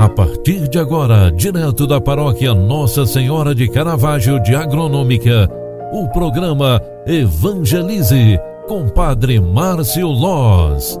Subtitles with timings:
[0.00, 5.46] A partir de agora, direto da paróquia Nossa Senhora de Caravaggio de Agronômica,
[5.92, 10.98] o programa Evangelize com Padre Márcio Loz.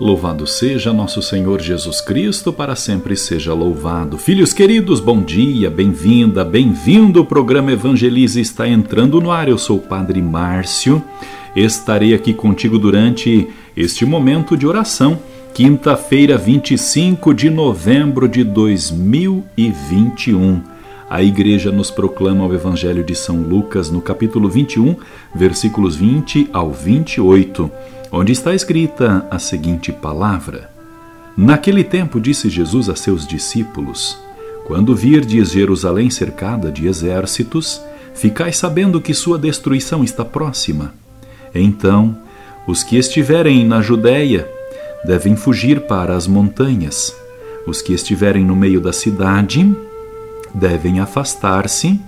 [0.00, 4.18] Louvado seja nosso Senhor Jesus Cristo, para sempre seja louvado.
[4.18, 7.20] Filhos queridos, bom dia, bem-vinda, bem-vindo.
[7.20, 9.48] O programa Evangelize está entrando no ar.
[9.48, 11.00] Eu sou o Padre Márcio.
[11.54, 15.18] Estarei aqui contigo durante este momento de oração,
[15.52, 20.62] quinta-feira, 25 de novembro de 2021.
[21.10, 24.96] A igreja nos proclama o Evangelho de São Lucas no capítulo 21,
[25.34, 27.70] versículos 20 ao 28
[28.14, 30.70] onde está escrita a seguinte palavra:
[31.36, 34.16] Naquele tempo disse Jesus a seus discípulos:
[34.66, 37.82] Quando virdes Jerusalém cercada de exércitos,
[38.14, 40.94] ficai sabendo que sua destruição está próxima.
[41.52, 42.16] Então,
[42.66, 44.48] os que estiverem na Judéia
[45.04, 47.14] devem fugir para as montanhas.
[47.66, 49.74] Os que estiverem no meio da cidade
[50.54, 52.00] devem afastar-se.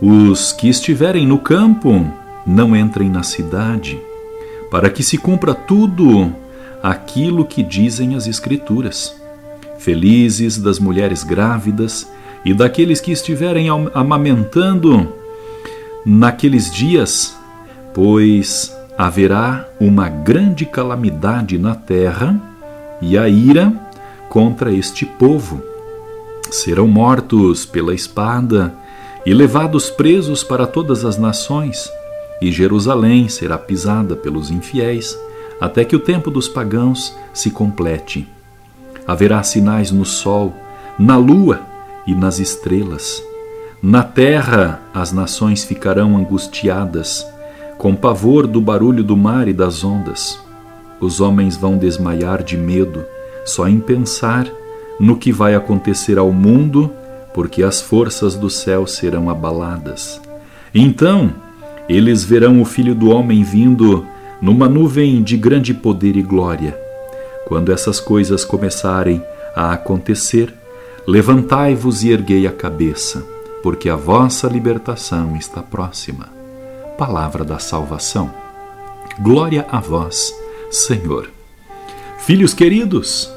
[0.00, 2.06] Os que estiverem no campo
[2.46, 4.00] não entrem na cidade
[4.70, 6.34] para que se cumpra tudo
[6.82, 9.14] aquilo que dizem as Escrituras.
[9.78, 12.10] Felizes das mulheres grávidas
[12.44, 15.12] e daqueles que estiverem amamentando
[16.06, 17.36] naqueles dias,
[17.92, 22.40] pois haverá uma grande calamidade na terra
[23.00, 23.72] e a ira
[24.28, 25.60] contra este povo.
[26.52, 28.72] Serão mortos pela espada
[29.26, 31.90] e levados presos para todas as nações
[32.40, 35.18] e Jerusalém será pisada pelos infiéis,
[35.60, 38.28] até que o tempo dos pagãos se complete.
[39.04, 40.54] Haverá sinais no sol,
[40.96, 41.60] na lua
[42.06, 43.20] e nas estrelas.
[43.82, 47.26] Na terra as nações ficarão angustiadas,
[47.82, 50.38] com pavor do barulho do mar e das ondas.
[51.00, 53.04] Os homens vão desmaiar de medo,
[53.44, 54.46] só em pensar
[55.00, 56.92] no que vai acontecer ao mundo,
[57.34, 60.20] porque as forças do céu serão abaladas.
[60.72, 61.34] Então,
[61.88, 64.06] eles verão o Filho do Homem vindo
[64.40, 66.78] numa nuvem de grande poder e glória.
[67.48, 69.20] Quando essas coisas começarem
[69.56, 70.54] a acontecer,
[71.04, 73.26] levantai-vos e erguei a cabeça,
[73.60, 76.41] porque a vossa libertação está próxima.
[77.04, 78.32] Palavra da salvação.
[79.18, 80.32] Glória a vós,
[80.70, 81.28] Senhor.
[82.20, 83.28] Filhos queridos,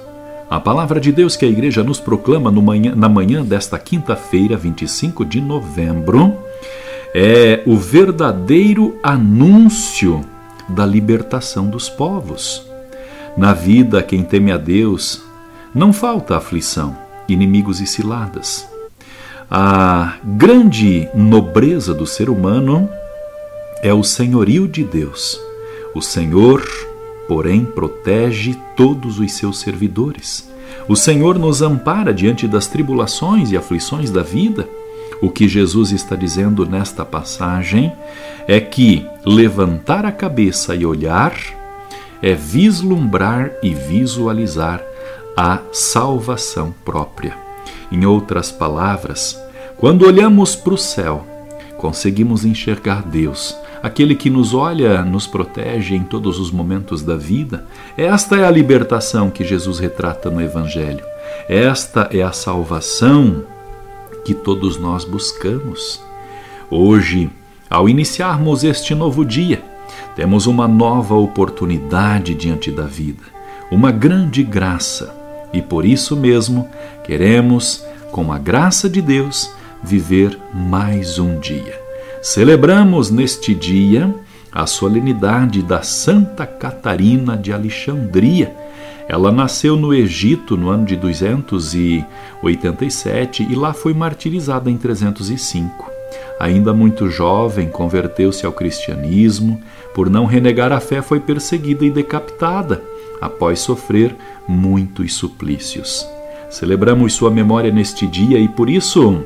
[0.47, 5.25] a palavra de Deus que a igreja nos proclama manhã, na manhã desta quinta-feira, 25
[5.25, 6.37] de novembro,
[7.11, 10.23] é o verdadeiro anúncio
[10.69, 12.63] da libertação dos povos.
[13.35, 15.23] Na vida, quem teme a Deus,
[15.73, 16.95] não falta aflição,
[17.27, 18.69] inimigos e ciladas.
[19.49, 22.87] A grande nobreza do ser humano
[23.85, 25.39] é o senhorio de Deus.
[25.93, 26.67] O Senhor,
[27.27, 30.49] porém, protege todos os seus servidores.
[30.87, 34.67] O Senhor nos ampara diante das tribulações e aflições da vida.
[35.21, 37.93] O que Jesus está dizendo nesta passagem
[38.47, 41.35] é que levantar a cabeça e olhar
[42.23, 44.83] é vislumbrar e visualizar
[45.37, 47.37] a salvação própria.
[47.91, 49.39] Em outras palavras,
[49.77, 51.34] quando olhamos para o céu,
[51.85, 57.63] conseguimos enxergar Deus, aquele que nos olha, nos protege em todos os momentos da vida.
[57.95, 61.05] Esta é a libertação que Jesus retrata no Evangelho.
[61.47, 63.43] Esta é a salvação
[64.25, 66.01] que todos nós buscamos.
[66.71, 67.29] Hoje,
[67.69, 69.63] ao iniciarmos este novo dia,
[70.15, 73.21] temos uma nova oportunidade diante da vida,
[73.69, 75.15] uma grande graça,
[75.53, 76.67] e por isso mesmo
[77.03, 79.51] queremos, com a graça de Deus,
[79.85, 81.79] viver mais um dia.
[82.21, 84.13] Celebramos neste dia
[84.51, 88.65] a solenidade da Santa Catarina de Alexandria
[89.07, 95.91] ela nasceu no Egito no ano de 287 e lá foi martirizada em 305.
[96.39, 99.61] Ainda muito jovem, converteu-se ao cristianismo.
[99.93, 102.81] Por não renegar a fé, foi perseguida e decapitada,
[103.21, 104.15] após sofrer
[104.47, 106.07] muitos suplícios.
[106.49, 109.23] Celebramos sua memória neste dia e por isso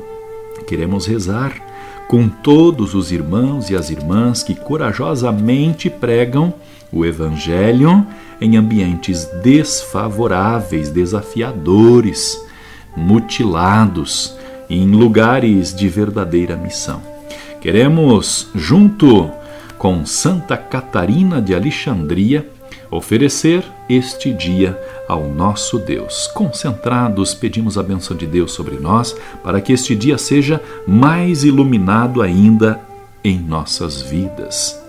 [0.66, 1.54] queremos rezar
[2.08, 6.52] com todos os irmãos e as irmãs que corajosamente pregam
[6.92, 8.04] o Evangelho
[8.40, 12.44] em ambientes desfavoráveis, desafiadores,
[12.96, 14.36] mutilados,
[14.68, 17.02] em lugares de verdadeira missão.
[17.60, 19.30] Queremos, junto
[19.78, 22.48] com Santa Catarina de Alexandria,
[22.90, 24.78] oferecer este dia
[25.08, 26.26] ao nosso Deus.
[26.28, 32.20] Concentrados, pedimos a benção de Deus sobre nós, para que este dia seja mais iluminado
[32.22, 32.80] ainda
[33.22, 34.80] em nossas vidas.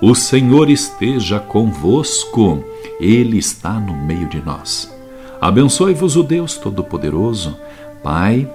[0.00, 2.62] O Senhor esteja convosco
[3.00, 4.94] Ele está no meio de nós.
[5.40, 7.56] Abençoe-vos o Deus Todo-Poderoso,
[8.02, 8.48] Pai,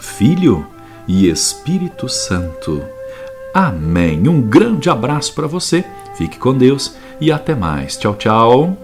[0.00, 0.66] Filho
[1.06, 2.82] e Espírito Santo.
[3.52, 4.28] Amém.
[4.28, 5.84] Um grande abraço para você.
[6.16, 7.96] Fique com Deus e até mais.
[7.96, 8.76] Tchau, tchau.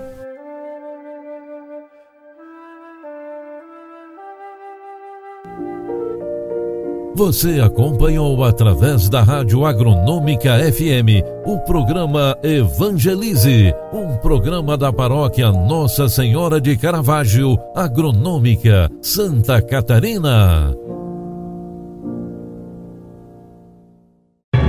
[7.20, 16.08] Você acompanhou através da Rádio Agronômica FM o programa Evangelize, um programa da paróquia Nossa
[16.08, 20.74] Senhora de Caravaggio, Agronômica, Santa Catarina.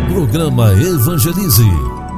[0.09, 2.00] Programa Evangelize.